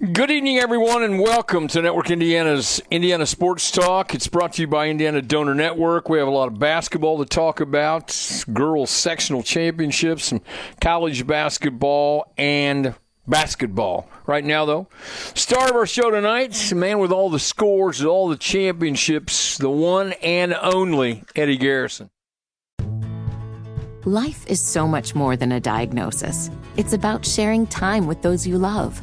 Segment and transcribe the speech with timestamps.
[0.00, 4.14] Good evening, everyone, and welcome to Network Indiana's Indiana Sports Talk.
[4.14, 6.08] It's brought to you by Indiana Donor Network.
[6.08, 10.40] We have a lot of basketball to talk about, girls' sectional championships, some
[10.80, 12.94] college basketball, and
[13.26, 14.08] basketball.
[14.24, 14.86] Right now, though,
[15.34, 20.12] star of our show tonight, man with all the scores, all the championships, the one
[20.22, 22.08] and only Eddie Garrison.
[24.04, 26.50] Life is so much more than a diagnosis.
[26.76, 29.02] It's about sharing time with those you love,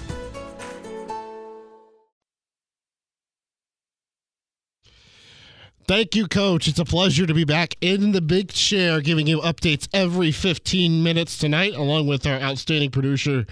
[5.91, 6.69] Thank you, Coach.
[6.69, 11.03] It's a pleasure to be back in the big chair, giving you updates every 15
[11.03, 13.45] minutes tonight, along with our outstanding producer,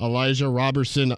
[0.00, 1.14] Elijah Robertson.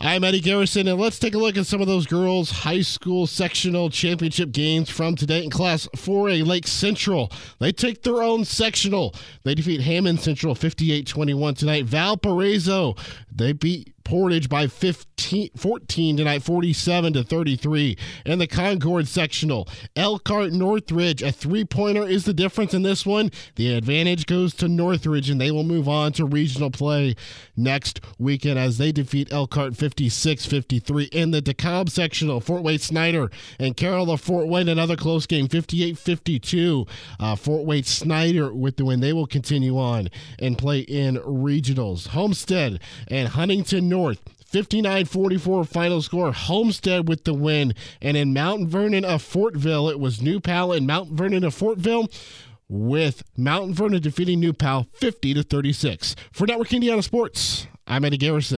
[0.00, 3.28] I'm Eddie Garrison, and let's take a look at some of those girls' high school
[3.28, 7.30] sectional championship games from today in Class 4A Lake Central.
[7.60, 9.14] They take their own sectional.
[9.44, 11.84] They defeat Hammond Central 58 21 tonight.
[11.84, 12.96] Valparaiso,
[13.30, 17.98] they beat Portage by 15, 14 tonight, 47 to 33.
[18.24, 23.32] In the Concord sectional, Elkhart Northridge, a three pointer is the difference in this one.
[23.56, 27.16] The advantage goes to Northridge, and they will move on to regional play
[27.56, 31.06] next weekend as they defeat Elkhart 56 53.
[31.06, 35.48] In the DeKalb sectional, Fort Wayne Snyder and Carroll of Fort Wayne, another close game,
[35.48, 36.86] 58 52.
[37.18, 39.00] Uh, Fort Wayne Snyder with the win.
[39.00, 42.06] They will continue on and play in regionals.
[42.06, 44.20] Homestead and Huntington North.
[44.46, 46.32] 59 44 final score.
[46.32, 47.74] Homestead with the win.
[48.00, 52.08] And in Mount Vernon of Fortville, it was New Pal and Mount Vernon of Fortville
[52.68, 56.14] with Mount Vernon defeating New Pal 50 to 36.
[56.32, 58.56] For Network Indiana Sports, I'm Eddie Garrison.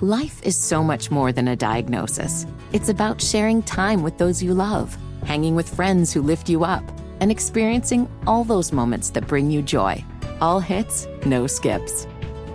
[0.00, 2.46] Life is so much more than a diagnosis.
[2.72, 6.82] It's about sharing time with those you love, hanging with friends who lift you up,
[7.20, 10.02] and experiencing all those moments that bring you joy.
[10.40, 12.06] All hits, no skips.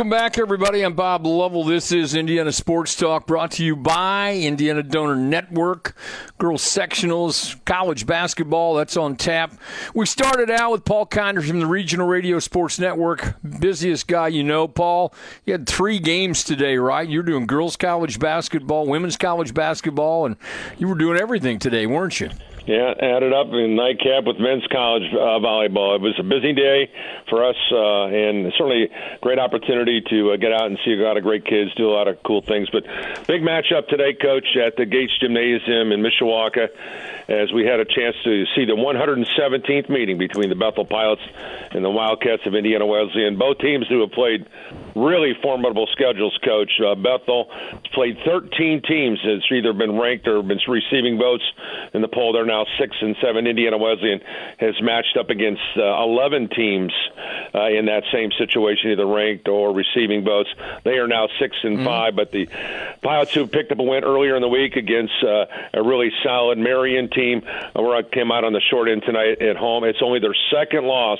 [0.00, 0.80] Welcome back, everybody.
[0.80, 1.62] I'm Bob Lovell.
[1.62, 5.94] This is Indiana Sports Talk brought to you by Indiana Donor Network.
[6.38, 9.52] Girls sectionals, college basketball, that's on tap.
[9.94, 13.34] We started out with Paul Condry from the Regional Radio Sports Network.
[13.60, 15.12] Busiest guy you know, Paul.
[15.44, 17.06] You had three games today, right?
[17.06, 20.36] You're doing girls college basketball, women's college basketball, and
[20.78, 22.30] you were doing everything today, weren't you?
[22.66, 25.96] Yeah, added up in nightcap with men's college uh, volleyball.
[25.96, 26.90] It was a busy day
[27.28, 28.90] for us, uh, and certainly
[29.22, 31.94] great opportunity to uh, get out and see a lot of great kids do a
[31.94, 32.68] lot of cool things.
[32.70, 32.84] But
[33.26, 36.68] big matchup today, Coach, at the Gates Gymnasium in Mishawaka,
[37.28, 41.22] as we had a chance to see the 117th meeting between the Bethel Pilots
[41.70, 43.38] and the Wildcats of Indiana Wesleyan.
[43.38, 44.46] Both teams who have played
[44.94, 46.70] really formidable schedules, Coach.
[46.80, 47.50] Uh, Bethel
[47.92, 51.44] played 13 teams that's either been ranked or been receiving votes
[51.94, 52.32] in the poll.
[52.32, 53.46] They're now six and seven.
[53.46, 54.20] Indiana Wesleyan
[54.58, 56.92] has matched up against uh, 11 teams
[57.54, 60.50] uh, in that same situation, either ranked or receiving votes.
[60.84, 61.86] They are now six and mm-hmm.
[61.86, 62.16] five.
[62.16, 62.48] But the
[63.02, 66.58] Pilots who picked up a win earlier in the week against uh, a really solid
[66.58, 69.84] Marion team, uh, where I came out on the short end tonight at home.
[69.84, 71.18] It's only their second loss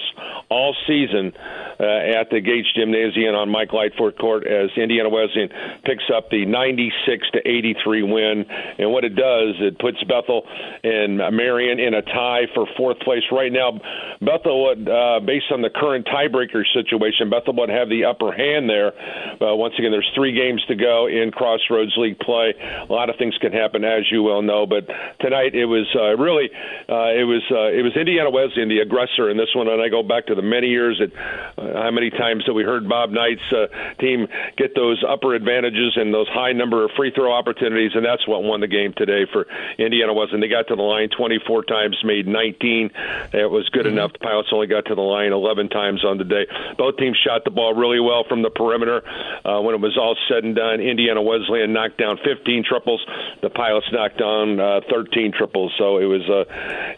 [0.50, 1.32] all season
[1.80, 5.50] uh, at the Gates Gymnasium on Mike Lightfoot Court as Indiana Wesleyan
[5.84, 8.44] picks up the 96 to 83 win.
[8.78, 10.46] And what it does, it puts Bethel
[10.82, 13.78] and Marion in a tie for fourth place right now.
[14.22, 18.70] Bethel would, uh, based on the current tiebreaker situation, Bethel would have the upper hand
[18.70, 18.96] there.
[19.42, 22.54] Uh, once again, there's three games to go in Crossroads League play.
[22.56, 24.64] A lot of things can happen, as you well know.
[24.64, 24.88] But
[25.20, 26.48] tonight it was uh, really
[26.88, 29.88] uh, it was uh, it was Indiana Wesleyan the aggressor in this one, and I
[29.88, 31.12] go back to the many years that
[31.58, 33.66] uh, how many times that we heard Bob Knight's uh,
[34.00, 34.26] team
[34.56, 38.42] get those upper advantages and those high number of free throw opportunities, and that's what
[38.42, 39.46] won the game today for
[39.78, 42.90] Indiana Wesleyan They got to the line 24 times, made 19.
[43.32, 43.98] It was good mm-hmm.
[43.98, 44.12] enough.
[44.12, 46.46] The Pilots only got to the line 11 times on the day.
[46.76, 49.02] Both teams shot the ball really well from the perimeter.
[49.44, 53.04] Uh, when it was all said and done, Indiana Wesleyan knocked down 15 triples.
[53.42, 55.72] The Pilots knocked down uh, 13 triples.
[55.78, 56.44] So it was a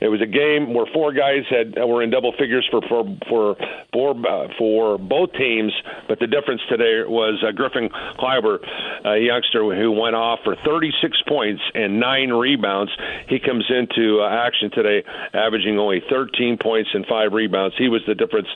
[0.05, 3.57] it was a game where four guys had were in double figures for for for
[3.93, 5.73] for, uh, for both teams.
[6.09, 8.59] But the difference today was uh, Griffin Clyber,
[9.05, 12.93] a youngster who went off for 36 points and nine rebounds.
[13.29, 17.75] He comes into uh, action today, averaging only 13 points and five rebounds.
[17.79, 18.49] He was the difference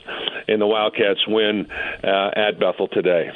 [0.47, 1.67] in the Wildcats' win
[2.03, 3.31] uh, at Bethel today.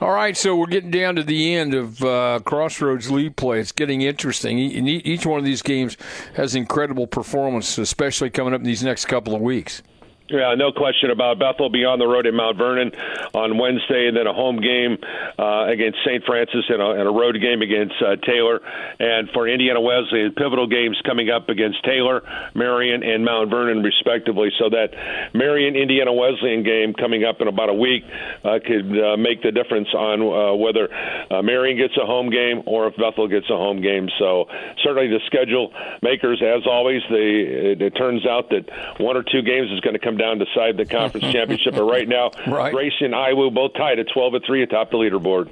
[0.00, 3.58] All right, so we're getting down to the end of uh, Crossroads League play.
[3.58, 4.56] It's getting interesting.
[4.56, 5.96] Each one of these games
[6.34, 9.82] has incredible performance, especially coming up in these next couple of weeks.
[10.30, 12.92] Yeah, no question about Bethel will be on the road at Mount Vernon
[13.32, 14.98] on Wednesday, and then a home game
[15.38, 16.22] uh, against St.
[16.24, 18.60] Francis and a, and a road game against uh, Taylor.
[19.00, 22.20] And for Indiana Wesleyan, pivotal games coming up against Taylor,
[22.54, 24.52] Marian, and Mount Vernon, respectively.
[24.58, 24.92] So that
[25.32, 28.04] Marian Indiana Wesleyan game coming up in about a week
[28.44, 30.92] uh, could uh, make the difference on uh, whether
[31.32, 34.12] uh, Marian gets a home game or if Bethel gets a home game.
[34.18, 34.44] So
[34.84, 35.72] certainly the schedule
[36.02, 38.68] makers, as always, they, it, it turns out that
[39.00, 41.74] one or two games is going to come down to decide the conference championship.
[41.74, 42.72] But right now, right.
[42.72, 45.50] Gracie and IWU both tied at 12 and 3 atop the leaderboard.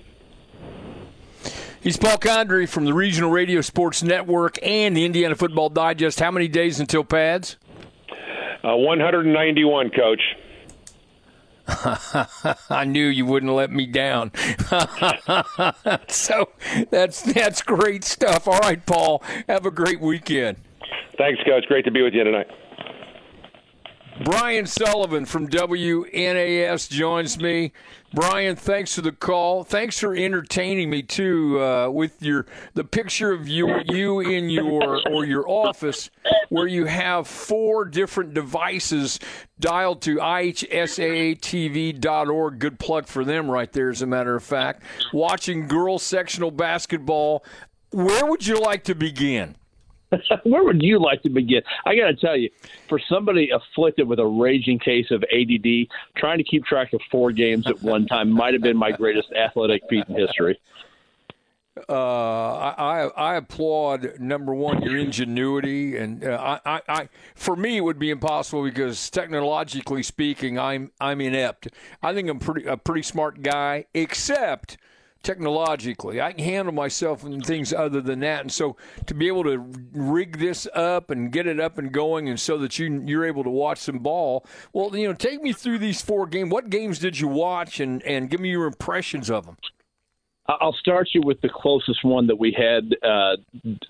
[1.81, 6.19] He's Paul Condry from the Regional Radio Sports Network and the Indiana Football Digest.
[6.19, 7.57] How many days until pads?
[8.65, 10.21] Uh, 191, Coach.
[12.71, 14.33] I knew you wouldn't let me down.
[16.09, 16.49] so
[16.91, 18.47] that's that's great stuff.
[18.47, 19.23] All right, Paul.
[19.49, 20.59] Have a great weekend.
[21.19, 21.67] Thanks, Coach.
[21.67, 22.49] Great to be with you tonight.
[24.25, 27.73] Brian Sullivan from WNAS joins me.
[28.15, 29.63] Brian, thanks for the call.
[29.63, 35.03] Thanks for entertaining me too uh, with your the picture of you you in your
[35.11, 36.09] or your office
[36.49, 39.21] where you have four different devices
[39.61, 41.29] dialed to ihsaatv.org.
[42.59, 44.83] Good plug for them right there, as a matter of fact.
[45.13, 47.45] Watching girls sectional basketball.
[47.91, 49.57] Where would you like to begin?
[50.45, 51.63] Where would you like to begin?
[51.85, 52.51] I got to tell you,
[52.89, 57.33] for somebody afflicted with a raging case of ADD, trying to keep track of four
[57.33, 60.59] games at one time might have been my greatest athletic feat in history.
[61.91, 67.83] Uh, I, I applaud number one your ingenuity, and uh, I, I, for me it
[67.83, 71.69] would be impossible because technologically speaking, I'm I'm inept.
[72.03, 74.79] I think I'm pretty a pretty smart guy, except
[75.27, 76.21] technologically.
[76.21, 78.43] I can handle myself and things other than that.
[78.43, 78.77] And so
[79.07, 79.59] to be able to
[79.93, 83.43] rig this up and get it up and going, and so that you you're able
[83.43, 84.47] to watch some ball.
[84.73, 86.53] Well, you know, take me through these four games.
[86.53, 89.57] What games did you watch, and and give me your impressions of them.
[90.49, 93.37] I'll start you with the closest one that we had uh,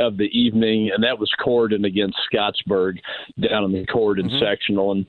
[0.00, 2.98] of the evening, and that was Corydon against Scottsburg
[3.38, 4.38] down in the Corydon mm-hmm.
[4.38, 4.92] sectional.
[4.92, 5.04] And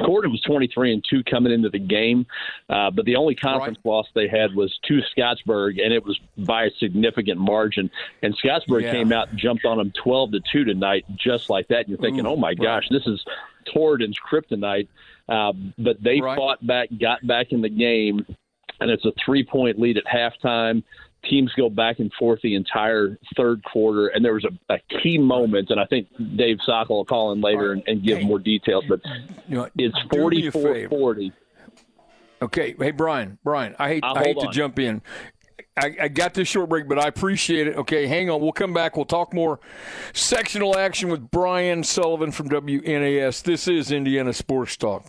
[0.00, 2.26] Corydon was 23 and 2 coming into the game,
[2.68, 3.90] uh, but the only conference right.
[3.90, 7.90] loss they had was to Scottsburg, and it was by a significant margin.
[8.22, 8.92] And Scottsburg yeah.
[8.92, 11.80] came out and jumped on them 12 to 2 tonight, just like that.
[11.80, 12.58] And you're thinking, Ooh, oh my right.
[12.58, 13.24] gosh, this is
[13.74, 14.88] Corydon's kryptonite.
[15.28, 16.36] Uh, but they right.
[16.36, 18.26] fought back, got back in the game,
[18.80, 20.82] and it's a three point lead at halftime
[21.28, 25.18] teams go back and forth the entire third quarter, and there was a, a key
[25.18, 28.38] moment, and I think Dave Sockel will call in later and, and give hey, more
[28.38, 29.00] details, but
[29.48, 31.32] you know, it's 44-40.
[32.42, 35.02] Okay, hey Brian, Brian, I hate, uh, I hate to jump in.
[35.76, 37.76] I, I, got this short break, but I appreciate it.
[37.76, 38.40] Okay, hang on.
[38.40, 38.96] We'll come back.
[38.96, 39.58] We'll talk more
[40.12, 43.42] sectional action with Brian Sullivan from WNAS.
[43.42, 45.04] This is Indiana Sports Talk.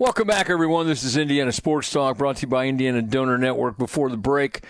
[0.00, 0.86] Welcome back, everyone.
[0.86, 3.76] This is Indiana Sports Talk brought to you by Indiana Donor Network.
[3.76, 4.62] Before the break,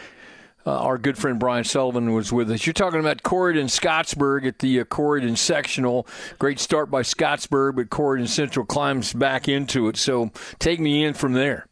[0.66, 2.66] uh, our good friend Brian Sullivan was with us.
[2.66, 6.04] You're talking about Corydon Scottsburg at the uh, Corydon sectional.
[6.40, 9.96] Great start by Scottsburg, but Corydon Central climbs back into it.
[9.96, 11.68] So take me in from there.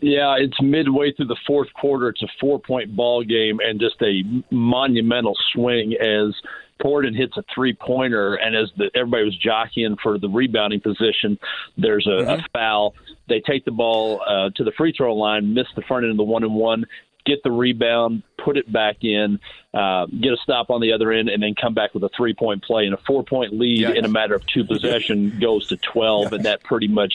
[0.00, 2.08] Yeah, it's midway through the fourth quarter.
[2.08, 6.34] It's a four point ball game and just a monumental swing as
[6.82, 11.38] Corydon hits a three pointer, and as the, everybody was jockeying for the rebounding position,
[11.76, 12.44] there's a, mm-hmm.
[12.44, 12.94] a foul.
[13.28, 16.16] They take the ball uh, to the free throw line, miss the front end of
[16.16, 16.86] the one and one,
[17.24, 19.38] get the rebound, put it back in,
[19.74, 22.34] uh, get a stop on the other end, and then come back with a three
[22.34, 22.84] point play.
[22.84, 23.92] And a four point lead yeah.
[23.92, 26.36] in a matter of two possession goes to 12, yeah.
[26.36, 27.14] and that pretty much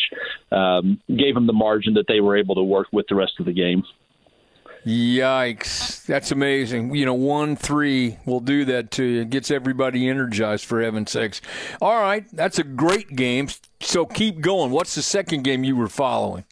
[0.52, 3.46] um, gave them the margin that they were able to work with the rest of
[3.46, 3.84] the game.
[4.86, 6.06] Yikes.
[6.06, 6.96] That's amazing.
[6.96, 9.26] You know, 1 3 will do that to you.
[9.26, 11.42] Gets everybody energized, for heaven's sakes.
[11.82, 12.26] All right.
[12.32, 13.50] That's a great game.
[13.82, 14.72] So keep going.
[14.72, 16.46] What's the second game you were following?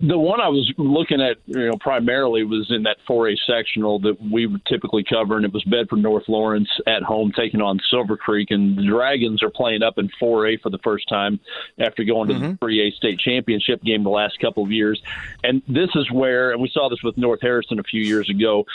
[0.00, 4.22] The one I was looking at, you know, primarily was in that 4A sectional that
[4.22, 8.16] we would typically cover, and it was Bedford North Lawrence at home taking on Silver
[8.16, 11.40] Creek, and the Dragons are playing up in 4A for the first time
[11.80, 12.50] after going to mm-hmm.
[12.52, 15.02] the 3A state championship game the last couple of years.
[15.42, 18.66] And this is where, and we saw this with North Harrison a few years ago.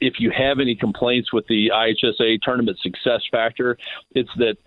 [0.00, 3.78] If you have any complaints with the IHSAA tournament success factor,
[4.14, 4.58] it's that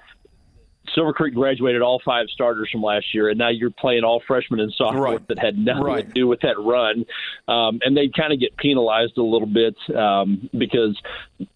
[0.96, 4.60] Silver Creek graduated all five starters from last year, and now you're playing all freshmen
[4.60, 5.28] and sophomores right.
[5.28, 6.08] that had nothing right.
[6.08, 7.06] to do with that run,
[7.48, 11.00] um, and they kind of get penalized a little bit um, because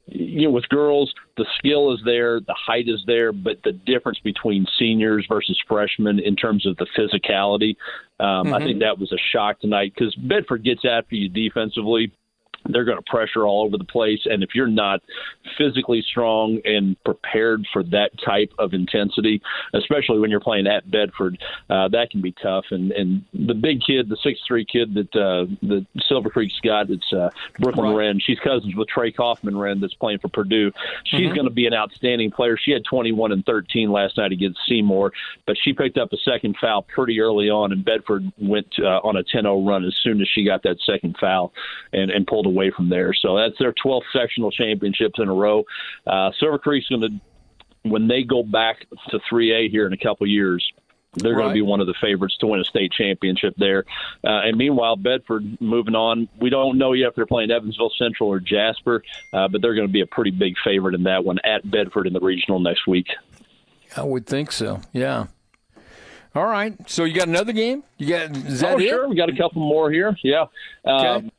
[0.07, 4.19] you know with girls the skill is there, the height is there, but the difference
[4.23, 7.75] between seniors versus freshmen in terms of the physicality,
[8.19, 8.53] um, mm-hmm.
[8.53, 12.11] I think that was a shock tonight because Bedford gets after you defensively
[12.69, 14.21] they're going to pressure all over the place.
[14.25, 15.01] And if you're not
[15.57, 19.41] physically strong and prepared for that type of intensity,
[19.73, 21.37] especially when you're playing at Bedford,
[21.69, 22.65] uh, that can be tough.
[22.71, 26.89] And and the big kid, the six three kid that uh, that Silver Creek's got,
[26.89, 27.29] it's uh,
[27.59, 28.07] Brooklyn right.
[28.07, 28.19] Wren.
[28.19, 30.71] She's cousins with Trey Kaufman-Renn, that's playing for Purdue.
[31.05, 31.35] She's mm-hmm.
[31.35, 32.57] going to be an outstanding player.
[32.57, 35.13] She had 21 and 13 last night against Seymour,
[35.45, 39.15] but she picked up a second foul pretty early on, and Bedford went uh, on
[39.15, 41.53] a 10-0 run as soon as she got that second foul
[41.93, 43.13] and and pulled away from there.
[43.13, 45.63] So that's their 12th sectional championships in a row.
[46.07, 50.27] Uh, Silver Creek's going to, when they go back to 3A here in a couple
[50.27, 50.65] years,
[51.17, 51.43] they're right.
[51.43, 53.85] going to be one of the favorites to win a state championship there.
[54.23, 56.27] Uh, and meanwhile, Bedford moving on.
[56.39, 59.87] We don't know yet if they're playing Evansville Central or Jasper, uh, but they're going
[59.87, 62.85] to be a pretty big favorite in that one at Bedford in the regional next
[62.87, 63.07] week.
[63.95, 64.81] I would think so.
[64.91, 65.27] Yeah.
[66.35, 66.77] All right.
[66.89, 67.83] So you got another game?
[67.97, 68.89] You got is that oh, it?
[68.89, 69.07] Sure.
[69.07, 70.17] We got a couple more here.
[70.21, 70.45] Yeah.
[70.85, 71.07] Okay.
[71.07, 71.31] Um,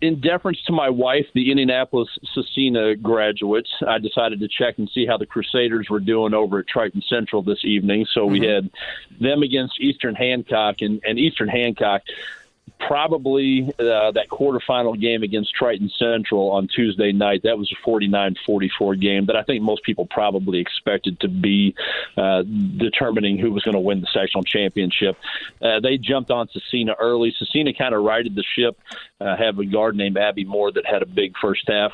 [0.00, 5.06] in deference to my wife, the Indianapolis Scecina graduates, I decided to check and see
[5.06, 8.06] how the Crusaders were doing over at Triton Central this evening.
[8.12, 8.32] So mm-hmm.
[8.32, 8.70] we had
[9.20, 12.02] them against Eastern Hancock, and, and Eastern Hancock
[12.78, 17.42] probably uh, that quarterfinal game against Triton Central on Tuesday night.
[17.44, 21.74] That was a 49-44 game that I think most people probably expected to be
[22.16, 25.16] uh, determining who was going to win the sectional championship.
[25.60, 27.32] Uh, they jumped on Scecina early.
[27.40, 28.78] Scecina kind of righted the ship.
[29.20, 31.92] Uh, have a guard named Abby Moore that had a big first half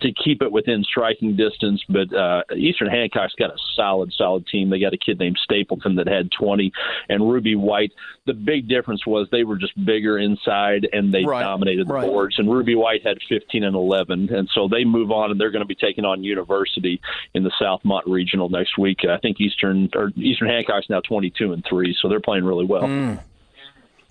[0.00, 1.82] to keep it within striking distance.
[1.88, 4.70] But uh, Eastern Hancock's got a solid, solid team.
[4.70, 6.72] They got a kid named Stapleton that had 20,
[7.08, 7.92] and Ruby White.
[8.26, 12.06] The big difference was they were just bigger inside and they right, dominated the right.
[12.06, 12.38] boards.
[12.38, 15.62] And Ruby White had 15 and 11, and so they move on and they're going
[15.62, 17.00] to be taking on University
[17.34, 19.00] in the Southmont Regional next week.
[19.08, 22.84] I think Eastern or Eastern Hancock's now 22 and three, so they're playing really well.
[22.84, 23.20] Mm.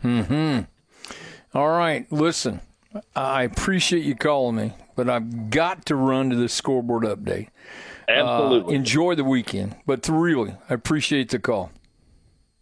[0.01, 0.59] Hmm.
[1.53, 2.61] All right, listen.
[3.15, 7.49] I appreciate you calling me but I've got to run to the scoreboard update.
[8.07, 8.73] Absolutely.
[8.73, 11.71] Uh, enjoy the weekend, but really, I appreciate the call.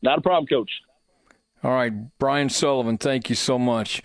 [0.01, 0.71] Not a problem, Coach.
[1.63, 4.01] All right, Brian Sullivan, thank you so much.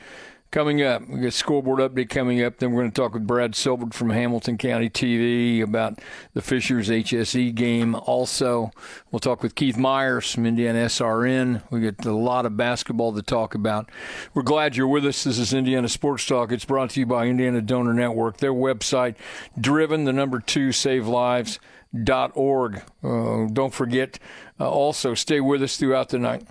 [0.53, 2.59] Coming up, we got scoreboard update coming up.
[2.59, 5.99] Then we're going to talk with Brad Silbert from Hamilton County TV about
[6.35, 7.95] the Fishers HSE game.
[7.95, 8.71] Also,
[9.11, 11.63] we'll talk with Keith Myers from Indiana SRN.
[11.71, 13.91] We get a lot of basketball to talk about.
[14.35, 15.25] We're glad you're with us.
[15.25, 16.53] This is Indiana Sports Talk.
[16.53, 18.39] It's brought to you by Indiana Donor Network.
[18.39, 19.17] Their website,
[19.61, 21.59] driven the number two save lives.
[22.05, 22.83] Dot org.
[23.03, 24.19] Uh, don't forget.
[24.61, 26.47] Uh, also, stay with us throughout the night.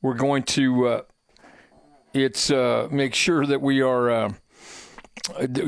[0.00, 1.02] We're going to uh,
[2.14, 4.32] it's uh, make sure that we are uh,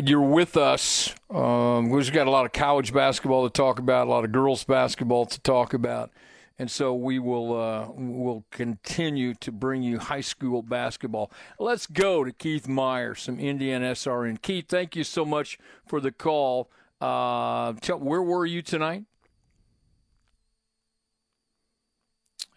[0.04, 1.14] you're with us.
[1.30, 4.64] Um, we've got a lot of college basketball to talk about, a lot of girls
[4.64, 6.10] basketball to talk about,
[6.58, 11.30] and so we will uh, will continue to bring you high school basketball.
[11.58, 14.42] Let's go to Keith Myers, some Indiana SRN.
[14.42, 16.70] Keith, thank you so much for the call.
[17.00, 19.04] Uh, tell, where were you tonight?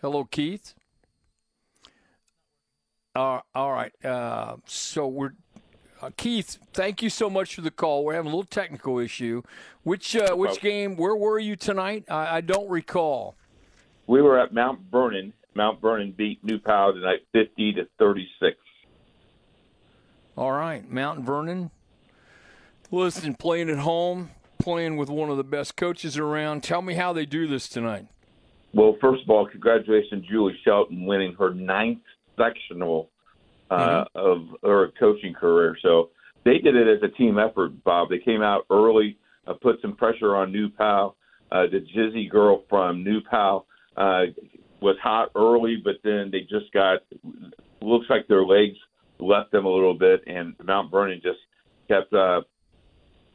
[0.01, 0.76] Hello, Keith.
[3.17, 3.91] Uh, all right.
[4.05, 5.31] Uh, so we're
[6.03, 6.59] uh, Keith.
[6.71, 8.05] Thank you so much for the call.
[8.05, 9.41] We're having a little technical issue.
[9.81, 10.95] Which uh, which game?
[10.97, 12.05] Where were you tonight?
[12.11, 13.33] I, I, don't recall.
[14.05, 15.33] We were at Mount Vernon.
[15.55, 18.55] Mount Vernon beat New Pal tonight, fifty to thirty-six.
[20.37, 21.71] All right, Mount Vernon.
[22.91, 26.61] Listen, playing at home, playing with one of the best coaches around.
[26.61, 28.05] Tell me how they do this tonight.
[28.73, 32.01] Well, first of all, congratulations, Julie Shelton, winning her ninth
[32.37, 33.09] sectional
[33.69, 34.19] uh, mm-hmm.
[34.19, 35.75] of her coaching career.
[35.81, 36.09] So
[36.45, 38.09] they did it as a team effort, Bob.
[38.09, 41.15] They came out early, uh, put some pressure on New Pal.
[41.51, 43.65] Uh, the Jizzy girl from New Pal
[43.95, 44.23] uh,
[44.81, 46.99] was hot early, but then they just got
[47.81, 48.77] looks like their legs
[49.19, 51.39] left them a little bit, and Mount Vernon just
[51.87, 52.41] kept uh,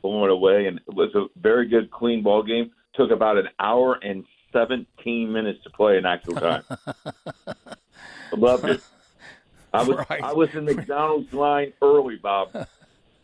[0.02, 0.66] blowing away.
[0.66, 2.70] And it was a very good, clean ball game.
[2.94, 6.62] Took about an hour and 17 minutes to play in actual time.
[8.36, 8.80] Loved it.
[9.72, 10.22] I was Right.
[10.22, 12.66] I was in McDonald's line early, Bob.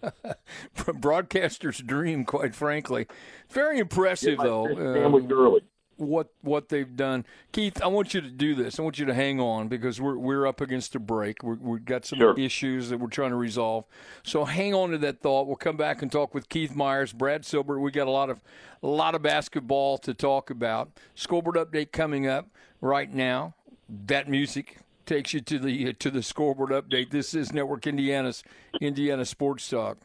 [0.94, 3.06] Broadcaster's dream, quite frankly.
[3.50, 4.66] Very impressive, though.
[4.66, 5.62] uh, early.
[5.96, 7.24] what what they've done.
[7.52, 8.78] Keith, I want you to do this.
[8.78, 11.42] I want you to hang on because we're we're up against a break.
[11.42, 12.38] We're, we've got some Sure.
[12.38, 13.84] issues that we're trying to resolve.
[14.22, 15.46] So hang on to that thought.
[15.48, 17.80] We'll come back and talk with Keith Myers, Brad Silbert.
[17.80, 18.40] We got a lot of
[18.82, 20.90] a lot of basketball to talk about.
[21.16, 22.46] Scoreboard update coming up
[22.80, 23.54] right now.
[23.88, 24.78] That music
[25.08, 27.10] takes you to the uh, to the scoreboard update.
[27.10, 28.44] This is Network Indiana's
[28.80, 29.96] Indiana Sports Talk.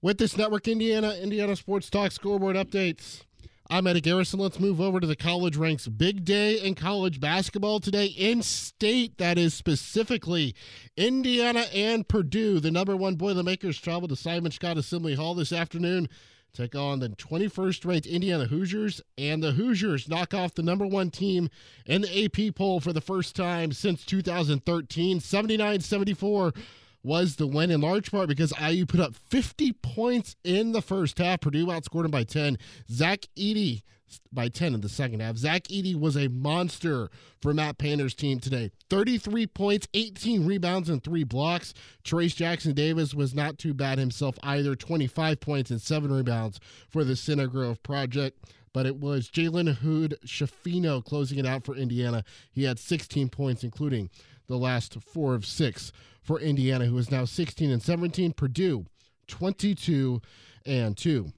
[0.00, 3.24] With this Network Indiana, Indiana Sports Talk scoreboard updates.
[3.70, 4.38] I'm Eddie Garrison.
[4.38, 5.88] Let's move over to the college ranks.
[5.88, 9.18] Big day in college basketball today in state.
[9.18, 10.54] That is specifically
[10.96, 12.60] Indiana and Purdue.
[12.60, 16.08] The number one Boilermakers travel to Simon Skjodt Assembly Hall this afternoon.
[16.54, 21.10] Take on the 21st ranked Indiana Hoosiers, and the Hoosiers knock off the number one
[21.10, 21.50] team
[21.84, 25.18] in the AP poll for the first time since 2013.
[25.18, 26.54] 79 74
[27.04, 31.18] was the win in large part because IU put up 50 points in the first
[31.18, 31.42] half.
[31.42, 32.58] Purdue outscored them by 10.
[32.90, 33.82] Zach Edey
[34.32, 35.36] by 10 in the second half.
[35.36, 37.10] Zach Edey was a monster
[37.42, 38.70] for Matt Painter's team today.
[38.88, 41.74] 33 points, 18 rebounds, and three blocks.
[42.04, 44.74] Trayce Jackson Davis was not too bad himself either.
[44.74, 46.58] 25 points and seven rebounds
[46.88, 48.38] for the Center Grove Project
[48.72, 52.24] but it was Jalen Hood Schifino closing it out for Indiana.
[52.50, 54.10] He had 16 points, including
[54.48, 55.92] the last four of six
[56.24, 58.32] for Indiana, who is now 16 and 17.
[58.32, 58.86] Purdue,
[59.28, 60.20] 22
[60.66, 61.32] and 2.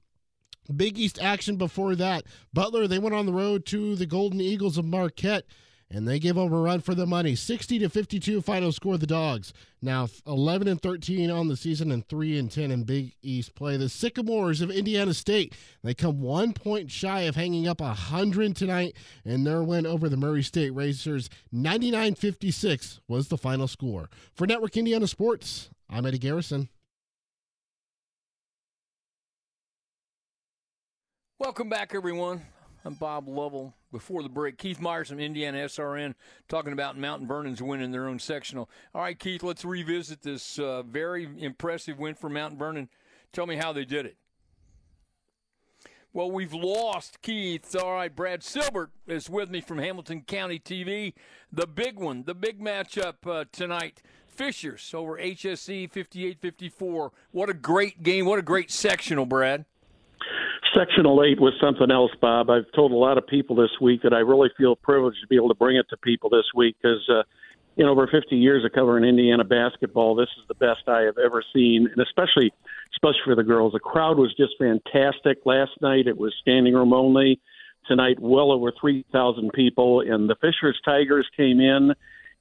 [0.75, 2.23] Big East action before that.
[2.53, 5.45] Butler, they went on the road to the Golden Eagles of Marquette
[5.89, 7.33] and they gave them a run for the money.
[7.35, 9.53] 60 to 52 final score the Dogs.
[9.81, 13.77] Now 11 and 13 on the season and 3 and 10 in Big East play.
[13.77, 18.95] The Sycamores of Indiana State, they come 1 point shy of hanging up 100 tonight
[19.23, 21.29] in their win over the Murray State Racers.
[21.53, 24.09] 99-56 was the final score.
[24.33, 26.69] For Network Indiana Sports, I'm Eddie Garrison.
[31.39, 32.41] Welcome back, everyone.
[32.83, 33.76] I'm Bob Lovell.
[33.91, 36.13] Before the break, Keith Myers from Indiana SRN
[36.49, 38.69] talking about Mountain Vernon's win in their own sectional.
[38.93, 42.89] All right, Keith, let's revisit this uh, very impressive win for Mountain Vernon.
[43.31, 44.17] Tell me how they did it.
[46.11, 47.75] Well, we've lost Keith.
[47.75, 51.13] All right, Brad Silbert is with me from Hamilton County TV.
[51.51, 54.01] The big one, the big matchup uh, tonight.
[54.27, 57.11] Fishers over HSE 58 54.
[57.31, 58.25] What a great game.
[58.25, 59.65] What a great sectional, Brad.
[60.77, 62.51] Sectional 8 was something else, Bob.
[62.51, 65.35] I've told a lot of people this week that I really feel privileged to be
[65.35, 67.23] able to bring it to people this week because, uh,
[67.77, 71.43] in over 50 years of covering Indiana basketball, this is the best I have ever
[71.53, 72.51] seen, and especially,
[72.93, 73.73] especially for the girls.
[73.73, 75.39] The crowd was just fantastic.
[75.45, 77.39] Last night it was standing room only.
[77.87, 81.93] Tonight, well over 3,000 people, and the Fishers Tigers came in,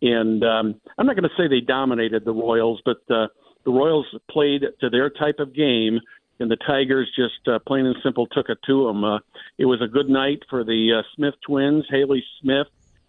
[0.02, 3.28] and um, I'm not going to say they dominated the Royals, but uh,
[3.64, 6.00] the Royals played to their type of game
[6.38, 9.04] and the Tigers just uh, plain and simple took it to them.
[9.04, 9.18] Uh,
[9.58, 11.84] it was a good night for the uh, Smith twins.
[11.88, 12.66] Haley Smith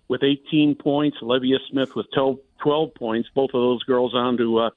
[0.08, 3.30] with 18 points, Olivia Smith with 12, 12 points.
[3.36, 4.70] Both of those girls on to uh,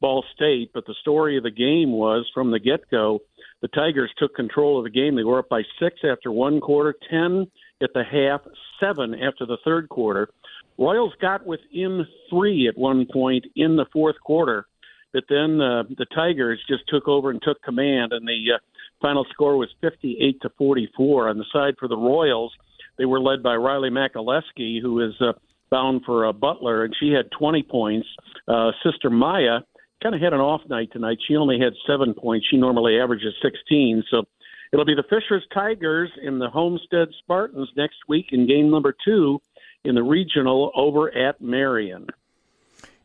[0.00, 0.70] Ball State.
[0.74, 3.20] But the story of the game was from the get go,
[3.62, 5.16] the Tigers took control of the game.
[5.16, 7.46] They were up by six after one quarter, 10
[7.82, 8.42] at the half,
[8.78, 10.28] seven after the third quarter.
[10.76, 14.66] Royals got within three at one point in the fourth quarter
[15.14, 18.58] but then uh, the Tigers just took over and took command, and the uh,
[19.00, 21.28] final score was 58 to 44.
[21.28, 22.52] On the side for the Royals,
[22.98, 25.32] they were led by Riley Makalusky, who is uh,
[25.70, 28.08] bound for uh, Butler, and she had 20 points.
[28.48, 29.60] Uh, Sister Maya
[30.02, 31.18] kind of had an off night tonight.
[31.26, 32.46] She only had seven points.
[32.50, 34.24] She normally averages 16, so
[34.72, 39.40] it'll be the Fishers Tigers and the Homestead Spartans next week in game number two
[39.84, 42.08] in the regional over at Marion.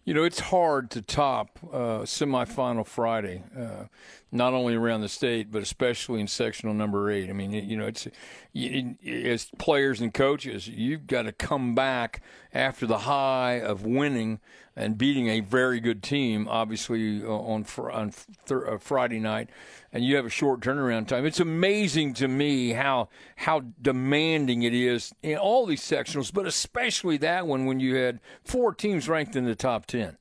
[0.10, 3.84] You know, it's hard to top uh, semifinal Friday, uh,
[4.32, 7.30] not only around the state, but especially in sectional number eight.
[7.30, 8.08] I mean, you know, it's
[8.54, 12.22] you, as players and coaches, you've got to come back
[12.54, 14.40] after the high of winning
[14.76, 18.14] and beating a very good team, obviously uh, on on
[18.52, 19.50] uh, Friday night,
[19.92, 21.26] and you have a short turnaround time.
[21.26, 27.18] It's amazing to me how how demanding it is in all these sectionals, but especially
[27.18, 30.18] that one when you had four teams ranked in the top ten.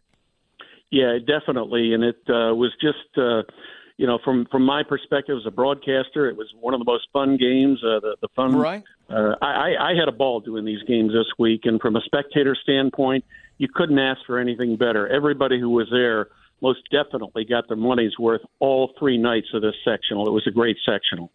[0.90, 3.18] Yeah, definitely, and it uh, was just.
[3.18, 3.42] Uh,
[3.98, 7.08] you know, from from my perspective as a broadcaster, it was one of the most
[7.12, 7.82] fun games.
[7.84, 8.84] Uh, the the fun, right?
[9.10, 12.56] Uh, I I had a ball doing these games this week, and from a spectator
[12.62, 13.24] standpoint,
[13.58, 15.08] you couldn't ask for anything better.
[15.08, 16.28] Everybody who was there
[16.62, 20.28] most definitely got their money's worth all three nights of this sectional.
[20.28, 21.30] It was a great sectional.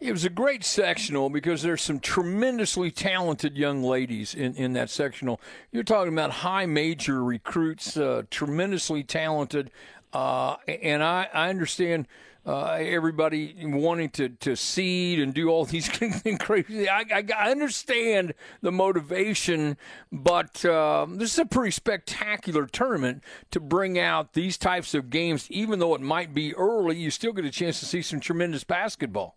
[0.00, 4.88] It was a great sectional because there's some tremendously talented young ladies in, in that
[4.88, 5.42] sectional.
[5.72, 9.70] You're talking about high major recruits, uh, tremendously talented.
[10.12, 12.06] Uh, and I, I understand
[12.46, 16.88] uh, everybody wanting to, to seed and do all these crazy.
[16.88, 19.76] I, I, I understand the motivation,
[20.10, 25.50] but uh, this is a pretty spectacular tournament to bring out these types of games.
[25.50, 28.64] Even though it might be early, you still get a chance to see some tremendous
[28.64, 29.36] basketball.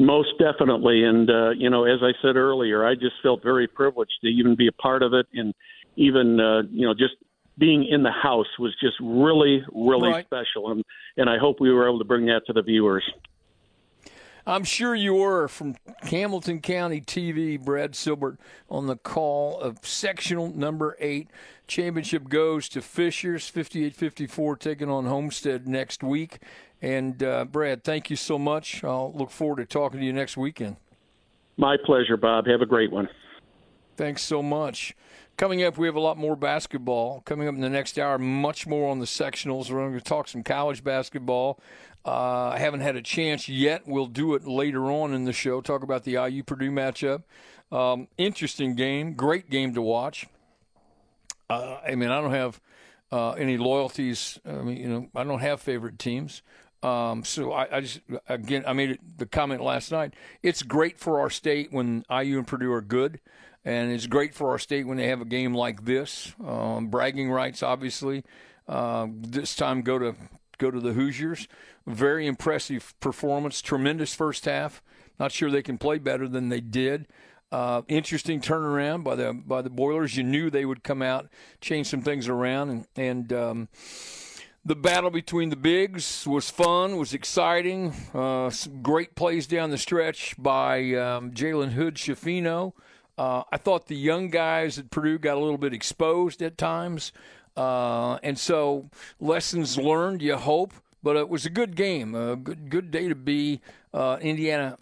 [0.00, 4.14] Most definitely, and uh, you know, as I said earlier, I just felt very privileged
[4.22, 5.54] to even be a part of it, and
[5.94, 7.14] even uh, you know, just
[7.60, 10.24] being in the house was just really, really right.
[10.24, 10.82] special, and
[11.16, 13.04] and I hope we were able to bring that to the viewers.
[14.46, 18.38] I'm sure you were from Hamilton County TV, Brad Silbert
[18.70, 21.28] on the call of sectional number eight.
[21.66, 26.38] Championship goes to Fishers, 58 54, taking on Homestead next week.
[26.82, 28.82] And uh, Brad, thank you so much.
[28.82, 30.76] I'll look forward to talking to you next weekend.
[31.58, 32.46] My pleasure, Bob.
[32.46, 33.08] Have a great one.
[33.96, 34.96] Thanks so much.
[35.40, 37.22] Coming up, we have a lot more basketball.
[37.22, 39.70] Coming up in the next hour, much more on the sectionals.
[39.70, 41.58] We're going to talk some college basketball.
[42.04, 43.88] Uh, I haven't had a chance yet.
[43.88, 45.62] We'll do it later on in the show.
[45.62, 47.22] Talk about the IU Purdue matchup.
[47.72, 50.26] Um, interesting game, great game to watch.
[51.48, 52.60] Uh, I mean, I don't have
[53.10, 54.38] uh, any loyalties.
[54.44, 56.42] I mean, you know, I don't have favorite teams.
[56.82, 60.12] Um, so I, I, just again I made it, the comment last night.
[60.42, 63.20] It's great for our state when IU and Purdue are good,
[63.64, 66.34] and it's great for our state when they have a game like this.
[66.44, 68.24] Um, bragging rights, obviously.
[68.68, 70.14] Uh, this time go to
[70.58, 71.48] go to the Hoosiers.
[71.86, 73.60] Very impressive performance.
[73.60, 74.82] Tremendous first half.
[75.18, 77.08] Not sure they can play better than they did.
[77.52, 80.16] Uh, interesting turnaround by the by the Boilers.
[80.16, 81.28] You knew they would come out,
[81.60, 83.32] change some things around, and and.
[83.32, 83.68] Um,
[84.62, 87.94] the battle between the bigs was fun, was exciting.
[88.12, 88.50] Uh,
[88.82, 92.74] great plays down the stretch by um, Jalen Hood Schifino.
[93.20, 97.12] Uh, I thought the young guys at Purdue got a little bit exposed at times.
[97.54, 98.88] Uh, and so
[99.20, 100.72] lessons learned, you hope.
[101.02, 103.60] But it was a good game, a good, good day to be
[103.92, 104.78] uh, Indiana,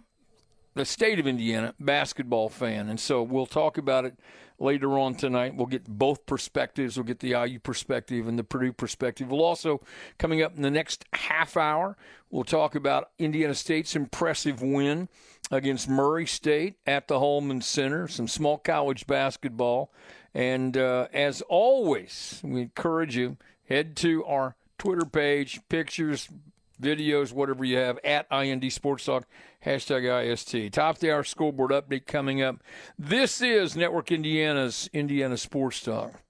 [0.78, 2.88] the state of Indiana basketball fan.
[2.88, 4.14] And so we'll talk about it
[4.58, 5.54] later on tonight.
[5.54, 6.96] We'll get both perspectives.
[6.96, 9.30] We'll get the IU perspective and the Purdue perspective.
[9.30, 9.80] We'll also,
[10.18, 11.96] coming up in the next half hour,
[12.30, 15.08] we'll talk about Indiana State's impressive win
[15.50, 19.92] against Murray State at the Hulman Center, some small college basketball.
[20.34, 23.36] And uh, as always, we encourage you,
[23.68, 26.28] head to our Twitter page, pictures,
[26.80, 29.26] videos, whatever you have, at IND Sports Talk,
[29.64, 30.72] hashtag IST.
[30.72, 32.62] Top of the hour scoreboard update coming up.
[32.98, 36.22] This is Network Indiana's Indiana Sports Talk.